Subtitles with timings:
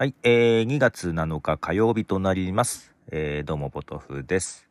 [0.00, 2.94] はい、えー、2月7日火曜日となります。
[3.10, 4.66] えー、どうもポトフです。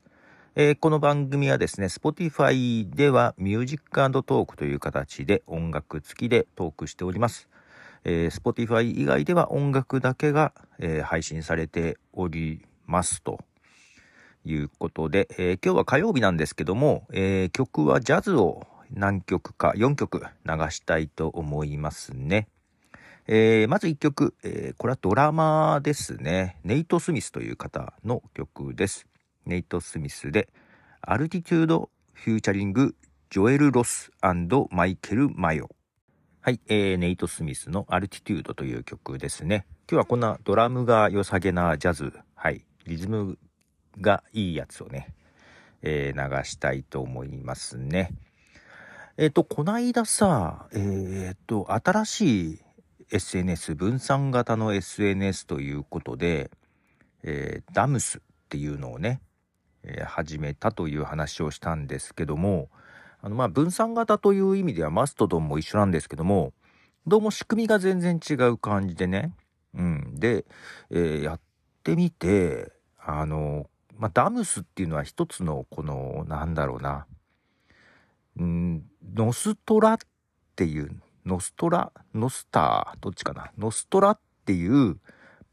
[0.56, 7.48] えーこの番組はですね、Spotify ではミュージックトークという形で音楽付きでトークしております。
[8.06, 13.38] えー Spotify 以外では音楽だけが、えー配信されておりますと
[14.46, 20.26] いうことで、えー今日は火曜日なんですけども、えー曲はジャズを何曲か4曲流
[20.72, 22.48] したいと思いますね。
[23.32, 26.58] えーまず1曲、えーこれはドラマーですね。
[26.64, 29.06] ネイト・スミスという方の曲です。
[29.46, 30.50] ネイト・スミスで、
[31.02, 32.96] アルティチュード・フューチャリング・
[33.30, 34.12] ジョエル・ロス
[34.72, 35.70] マイケル・マヨ。
[36.42, 39.68] はい、えーネイト・スミスのアルティテュードという曲ですね。
[39.88, 43.38] 今日はこんなドラムが良さげなジャズ、はい、リズム
[44.02, 45.14] がいいやつをね、
[45.84, 48.12] えー流したいと思いますね。
[49.18, 52.60] えっ、と、こないださ、えっ、と、新しい
[53.12, 56.52] SNS、分散型の SNS ということで、
[57.24, 59.22] えーダムスっていうのをね、
[59.84, 62.70] えー始めたという話をしたんですけども、
[63.22, 66.54] あの、まあ、分散型という意味ではマストドンも一緒なんですけども、
[67.08, 69.34] どうも仕組みが全然違う感じでね、
[69.74, 70.16] うん。
[70.20, 70.46] で、
[70.92, 71.40] えーやっ
[71.84, 77.06] てみて、あの、まあ、ダムスっていうのは一つの、この、なんだろうな、
[78.44, 78.84] ん、
[79.16, 79.98] ノストラっ
[80.56, 84.98] ていう、ノストラ、ノスター、どっちかな、ノストラっていう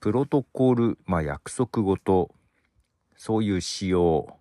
[0.00, 2.30] プロトコル、まあ、約束ごと、
[3.16, 4.36] そういう仕様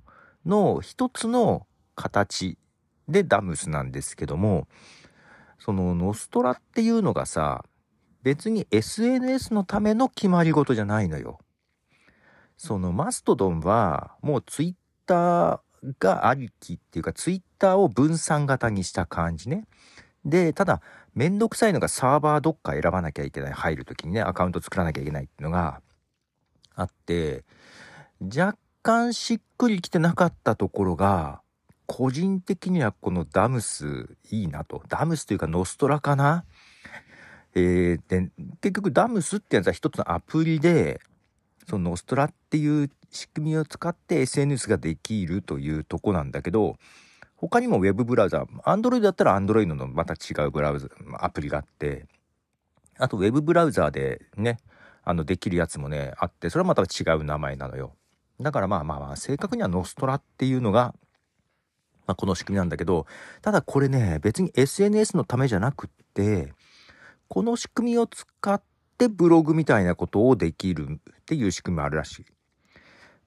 [0.45, 2.57] の一つの形
[3.07, 4.67] でダムスなんですけども、
[5.59, 7.63] そのノストラっていうのがさ、
[8.23, 11.39] 別に SNS のための決まり事じゃないのよ。
[12.57, 14.73] そのマストドンはもうツイッ
[15.05, 19.65] ターがありきっていうかツイッターを分散型にした感じね。
[20.23, 20.81] で、ただ
[21.15, 23.53] めんどくさいのがサーバーどっか選ばなきゃいけない。
[23.53, 25.81] 入るときにね、アカウント作らなきゃいけないっていうのが
[26.75, 27.45] あって、
[28.21, 31.41] 若干しっくりきてなかったところが、
[31.87, 34.83] 個人的にはこのダムスいいなと。
[34.89, 36.43] ダムスというかノストラかな？
[37.53, 40.99] えー、で、結局ダムスってやつは一つのアプリで、
[41.69, 46.75] そのノストラっていう仕組みを使って SNS ができるというとこなんだけど、
[47.37, 50.87] 他にもウェブブラウザー、Android だったら Android のまた違うブラウザ、
[51.19, 52.05] アプリがあって、
[52.97, 54.57] あとウェブブラウザーでね、
[55.03, 57.93] あのできるやつもね、あって、それはまた違う名前なのよ。
[58.41, 60.95] だからまあまあまあ、正確にはノストラっていうのが、
[62.07, 63.05] まあ、この仕組みなんだけど、
[63.41, 66.53] ただこれね、別に SNS のためじゃなくって、
[67.27, 68.61] この仕組みを使っ
[68.97, 72.25] てブログみたいなことをできるっていう仕組みもあるらしい。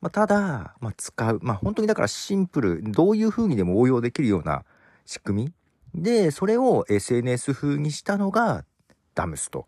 [0.00, 1.40] まあ、ただ、まあ、使う。
[1.42, 4.64] まあ、本当にだからシンプル、どういう風にでも応用できるような
[5.04, 5.52] 仕組
[5.94, 6.02] み。
[6.02, 8.64] で、それを SNS 風にしたのが
[9.14, 9.66] ダムスと。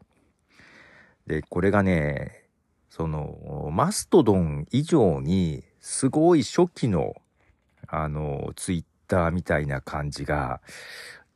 [1.26, 2.44] で、これがね、
[2.88, 7.14] その、マストドン以上に、すごい初期の、
[7.88, 10.60] あの、ツイッターみたいな感じが、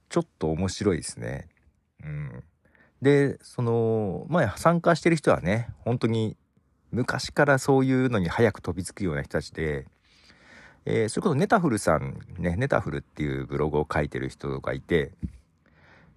[0.09, 1.49] ちょっと面白いですね。
[2.03, 2.45] うん。
[3.03, 6.37] で、その、まあ、参加してる人はね、本当に
[6.95, 9.87] 昔からそういうのに早く飛びつくような人たちで、
[10.87, 15.13] えーそれこそネタフルさん、ね、ネタフルっていうブログを書いてる人がいて、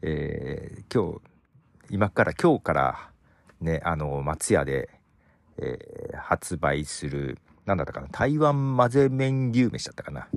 [0.01, 1.21] えー今日、
[1.89, 3.09] 今から、今日から、
[3.59, 4.89] ね、あの、松屋で、
[5.57, 10.27] えー発売する、なんだったかな、台湾混ぜ麺牛飯だったかな。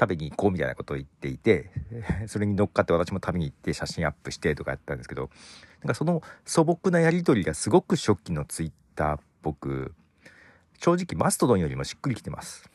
[0.00, 1.70] 食べに行こうみたいなことを言っていて、
[2.26, 5.28] それに乗っかって私も食べに行って写真アップしてとかやったんですけど、
[5.82, 9.94] なんかその素朴なやりとりがすごく初期のツイッターっぽく、
[10.78, 12.70] 正直マストドンよりもしっくりきてます。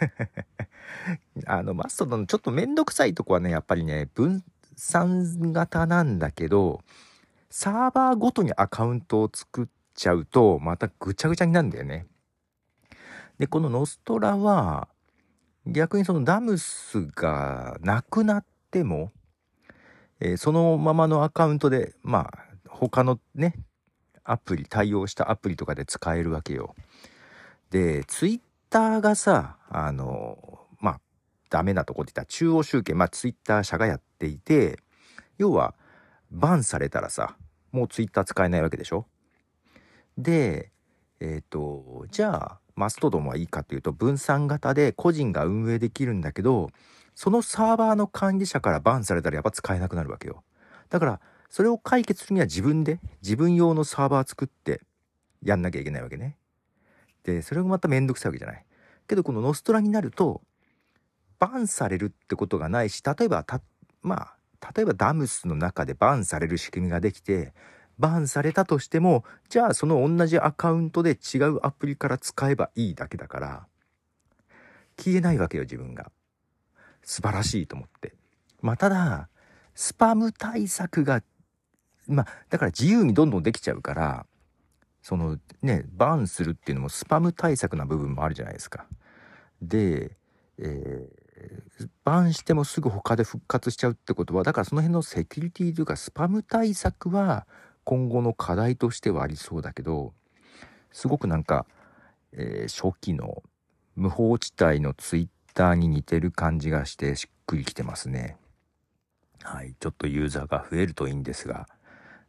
[1.46, 4.44] あの、マストドンちょっとめんどくさいとこはね、やっぱりね、分
[4.76, 6.82] 散型なんだけど、
[7.50, 12.06] サーバーごとにアカウントを作っちゃうと、またぐちゃぐちゃになるんだよね。
[13.38, 14.88] で、このノストラは、
[15.66, 19.12] 逆にそのダムスがなくなっても、
[20.20, 22.38] えーそのままのアカウントで、まあ、
[22.68, 23.54] 他のね、
[24.26, 26.74] アプリ、対応したアプリとかで使えるわけよ。
[27.70, 28.40] で、ツイッ
[28.70, 31.00] ターがさ、あの、まあ、
[31.50, 34.78] ダメなとこって言ったら中央集権、まあ、ツイッター社がやっていて、
[35.38, 35.74] 要は、
[36.30, 37.36] バンされたらさ、
[37.72, 39.06] もうツイッター使えないわけでしょ？
[40.18, 40.72] で、
[41.20, 46.70] えっ、と、じゃあ、マストドンはいいかというと、分散型で個人が運営できるんだけど、
[47.14, 50.42] そのサーバーの管理者からバンされたらやっぱ使えなくなるわけよ。
[50.90, 54.82] だから、それを解決するには自分で、自分用のサーバー作って
[55.42, 56.36] やんなきゃいけないわけね。
[57.24, 58.64] で、それがまためんどくさいわけじゃない。
[59.08, 60.42] けど、このノストラになると、
[61.38, 63.60] バンされるってことがないし、例えば、た、
[64.02, 67.52] まあ、例えばダムスの中でバンされる仕組みができて、
[67.98, 73.66] バンされたとしても、じゃあその同じアカウントで違うアプリから使えばいいだけだから、
[74.98, 76.10] 消えないわけよ、自分が。
[77.02, 78.14] 素晴らしいと思って。
[78.60, 79.28] まあ、ただ、
[79.74, 81.22] スパム対策が、
[82.08, 84.26] まあ、だから自由にどんどんできちゃうから、
[85.02, 88.86] そのね、バーンするっていうのもスパム対策な部分もあるじゃないですか。
[89.62, 90.16] で、
[90.58, 97.46] えー、バンしてもすぐ他で復活しちゃうってことはだからその辺のセキュリティというかスパム対策は
[97.84, 100.14] 今後の課題としてはありそうだけど
[100.92, 101.66] すごくなんか、
[102.32, 103.42] えー、初期の
[103.96, 108.36] 無法地帯のツイッターに似てる感じがしてしっくりきてますね。
[109.42, 109.74] はい。
[109.78, 111.66] ちょっとユーザーが増えるといいんですが。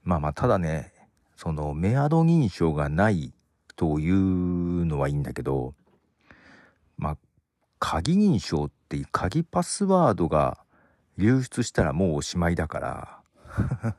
[0.07, 0.93] まあまあ、ただね、
[1.35, 3.33] そのメアド認証がない
[3.75, 5.73] というのはいいんだけど、
[6.97, 7.17] まあ、
[7.77, 10.59] 鍵認証っていう鍵パスワードが
[11.17, 13.19] 流出したらもうおしまいだから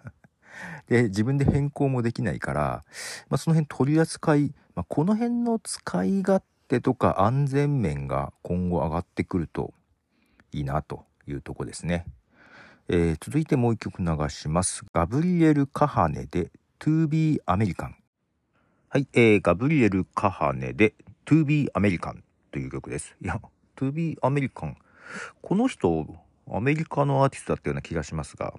[0.88, 2.84] で、自分で変更もできないから、
[3.28, 9.74] まあ、その辺取り扱い、まあ、この辺の使い勝手とか安全面が今後上がってくると
[10.52, 12.06] いいなというとこですね。
[12.90, 14.82] えー、続いてもう一曲流します。
[14.94, 16.50] ガブリエル・カハネで
[16.80, 17.92] To Be American。
[18.88, 20.94] はい、えー、ガブリエル・カハネで
[21.26, 23.14] To Be American という曲です。
[23.20, 23.38] いや、
[23.76, 24.74] To Be American。
[25.42, 26.06] この人、
[26.50, 28.54] アメリカのアーティストだったような気がしますが、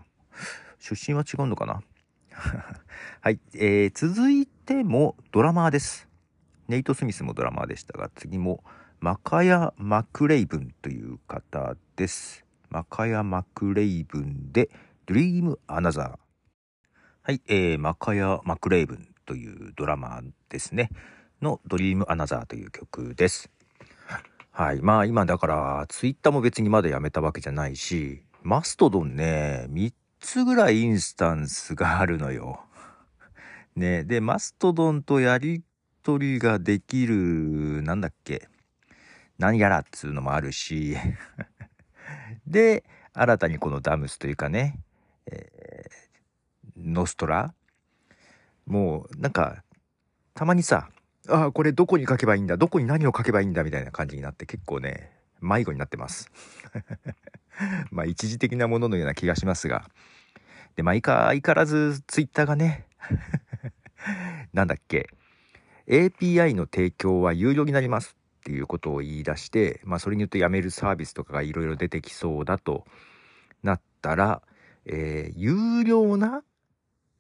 [0.77, 1.81] 出身は違うのかな？
[3.21, 6.07] はい、えー、続いてもドラマーです。
[6.67, 8.63] ネイト・スミスもドラマーでしたが、次も
[8.99, 12.45] マカヤ・マクレイブンという方です。
[12.69, 14.69] マカヤ・マクレイブンで
[15.07, 16.17] Dream Another。
[17.23, 20.91] はい、えー、マカヤ・マクレイブンというドラマですね。
[21.41, 23.49] の Dream Another という曲です。
[24.51, 24.81] はい。
[24.81, 32.61] まあ今だから、ツイッターも別にまだやめたわけじゃないし、マストドンね、3つぐらいインスタンスがあるのよ。
[33.75, 34.03] ね。
[34.03, 35.63] で、マストドンとやり
[36.03, 38.47] 取りができる、なんだっけ。
[39.39, 40.97] 何やらっつうのもあるし
[42.49, 44.79] で、新たにこのダムスというかね、
[45.27, 47.53] えー、ノストラ？
[48.65, 49.63] もうなんか、
[50.33, 50.89] たまにさ、
[51.27, 53.63] ああ、これどこに書けばいいんだ、どこに何を書けばいいんだ？
[53.63, 55.11] みたいな感じになって結構ね、
[55.41, 56.31] 迷子になってます。
[57.91, 59.89] まあ一時的なもののような気がしますが。
[60.75, 62.85] で、まあ相変わらずツイッターがね、
[64.53, 65.09] なんだっけ、
[65.87, 72.85] API の提供は有料になりますっていうことを言い出して、まあ、それによってやめるサービスとかがいろいろ出てきそうだと
[73.63, 74.41] なったら、
[74.85, 76.43] えー、有料な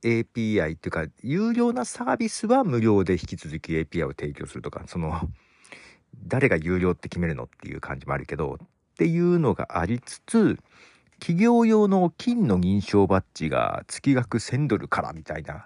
[0.01, 5.19] API っていうか、有料なサービスは無料で引き続き API を提供するとか、その、
[6.25, 8.67] 誰が有料って決めるのっていう感じもあるけど、っ
[8.97, 10.57] ていうのがありつつ、
[11.19, 15.65] 企業用の金の認証バッジが月額1000ドルからみたいな。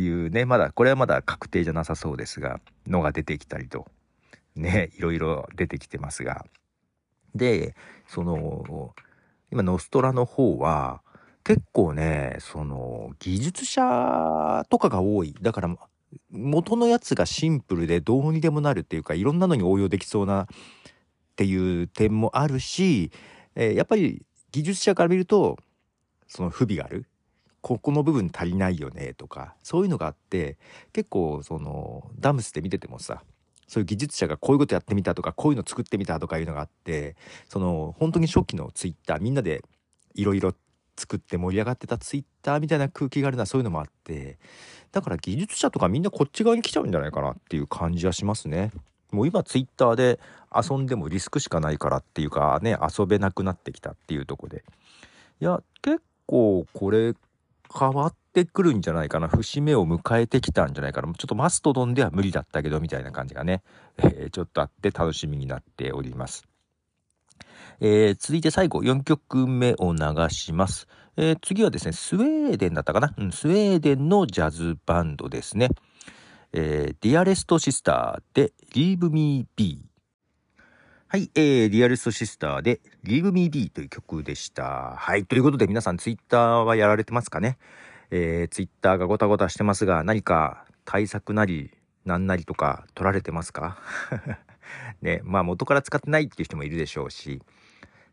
[0.00, 3.86] いうね、まだ、これはまだ確定じゃなさそうですが、のが出てきたりと
[4.56, 6.46] ね、いろいろ出てきてますが。
[7.34, 7.74] で、
[8.08, 8.94] その、
[9.52, 11.02] 今、ノストラの方は、
[11.44, 15.34] 結構ね、その、技術者とかが多い。
[15.40, 15.76] だから、
[16.30, 20.46] 元のやつがシンプルでどうにでもなるっていうか、いろんなのに応用できそうなっ
[21.36, 23.12] ていう点もあるし、
[23.54, 25.58] えー、やっぱり技術者から見ると、
[26.26, 27.06] その不備がある。
[27.66, 30.56] ここの部分足りないよねとか、そういうのがあって、
[30.92, 33.24] 結構その、ダムスで見ててもさ、
[33.66, 37.16] そういう技術者がこういうことやってみたとかこういうの作ってみたとかいうのがあって
[37.48, 39.64] その本当に初期のツイッターみんなで
[40.14, 40.54] いろいろ
[40.96, 44.38] 作って盛り上がってたツイッターみたいな空気があるのはそういうのもあって
[44.92, 48.70] だから技術者とかみんなこっち側に来ちゃうんじゃないかなっていう感じはしますね。
[49.10, 50.20] もう今ツイッターで
[50.54, 54.62] 遊んでもリスクしかないからっていうかね遊べなくなってきたっていうとこで
[55.40, 57.14] いや結構これ
[57.72, 59.28] 変わってくるんじゃないかな。
[59.28, 61.12] 節目を迎えてきたんじゃないかな。
[61.14, 63.62] ちょっとマストドンでは無理だったけど、みたいな感じがね、
[63.98, 66.46] えー、ちょっとあって楽しみになっております。
[67.80, 69.98] えー、続いて最後、4曲目を流
[70.30, 70.88] します。
[71.16, 75.70] えー、次はですね、スウェーデンだったかな、うん、スウェーデンのジャズバンドですね。
[76.52, 79.85] えー、Dearest Sister で Leave Me Be。
[81.16, 84.96] はい、えー、リアルストシスターで Leave Me Be という曲でした。
[84.98, 87.56] はい、ということで皆さんツイッターはやられてますかね？
[88.10, 91.70] えー、ツイッターがごたごたしてますが、何か対策なり、
[92.04, 93.78] なんなりとか取られてますか？
[95.00, 97.40] ね、まあ元から使ってないっていう人もいるでしょうし、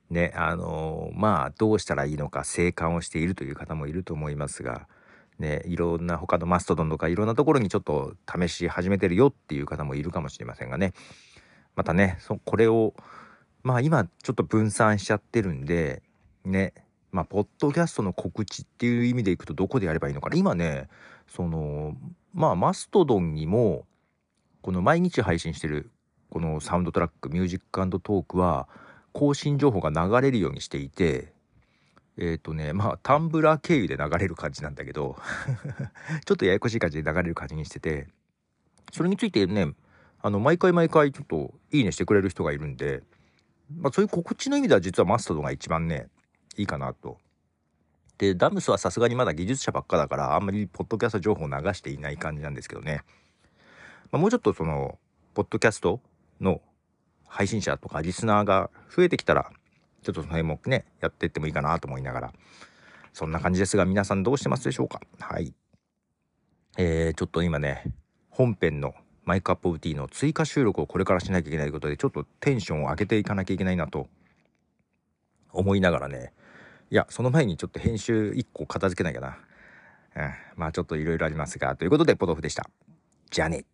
[0.10, 4.88] ね、あのー、まあどうしたらいいのか静観をしているという方もいると思いますが、
[5.40, 10.94] ね、いろんな他のマストドンとかいろんなところにちょっと試し始めてるよっていう方もいるかもしれませんがね。
[11.76, 12.94] またね、そこれを、
[13.64, 16.02] まあ今ちょっと分散しちゃってるんで、
[16.46, 16.74] ね、
[17.14, 20.36] まあ、ポッドキャストの告知っていう意味でいくとどこでやればいいのかな。
[20.36, 20.90] 今ね、
[21.28, 21.96] その、
[22.34, 23.86] まあ、マストドンにも、
[24.64, 25.92] この毎日配信してる、
[26.32, 28.68] このサウンドトラック、ミュージックトークは、
[29.12, 31.32] 更新情報が流れるようにしていて、
[32.18, 35.16] えっ、ー、とね、まあ、タンブラー経由で流れる感じなんだけど
[36.26, 38.08] ちょっとややこしい感じで流れる感じにしてて、
[38.92, 39.74] それについてね、
[40.24, 43.04] あの、毎回毎回ちょっといいねしてくれる人がいるんで、
[43.78, 46.08] まあ、そういう告知の意味では実はマストドが一番ね、
[46.56, 47.18] いいかなと。
[48.18, 53.02] で、ダムスはさすがにまだ技術者ばっかだから、あんまりポッドキャスト情報を流していない感じなんですけどね。
[54.12, 54.98] まあ、もうちょっとその、
[55.34, 56.00] ポッドキャスト
[56.40, 56.62] の
[57.28, 59.52] 配信者とかリスナーが増えてきたら、
[60.04, 62.34] ちょっとその辺もね、やっていってもいいかなと思いながら、
[63.12, 65.02] そんな感じですが、皆さんどうしてますでしょうか？
[65.20, 65.54] はい。
[66.78, 67.84] えー、ちょっと今ね、
[68.30, 68.94] 本編の
[69.26, 74.08] マイクアップオブティの追加収録をこれからしなきゃいけないということで、ちょっとテンションを上げていかなきゃいけないなと
[75.52, 76.34] 思いながらね、
[76.92, 79.38] いや、その前にちょっと編集1個片付けなきゃな。
[80.16, 82.70] うん、まあちょっといろいろありますが、ということで、ポトフでした。
[83.32, 83.66] じゃあね。